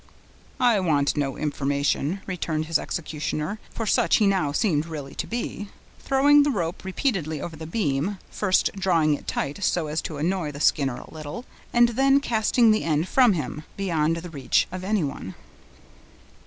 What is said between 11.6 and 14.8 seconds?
and then casting the end from him, beyond the reach